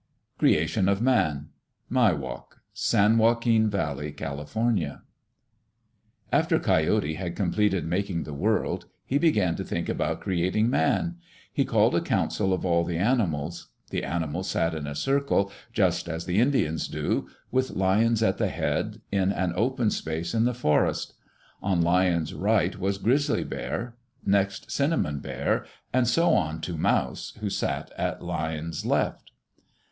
[0.39, 1.49] Creation of Man
[1.91, 4.43] Miwok (San Joaquin Valley, Cal.)
[6.31, 11.17] After Coyote had completed making the world, he began to think about creating man.
[11.53, 13.67] He called a council of all the animals.
[13.91, 18.47] The animals sat in a circle, just as the Indians do, with Lion at the
[18.49, 21.13] head, in an open space in the forest.
[21.61, 23.95] On Lion's right was Grizzly Bear;
[24.25, 25.63] next Cinnamon Bear;
[25.93, 29.29] and so on to Mouse, who sat at Lion's left.